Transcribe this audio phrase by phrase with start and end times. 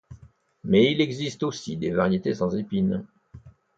[0.63, 3.05] Mais il existe aussi des variétés sans épines.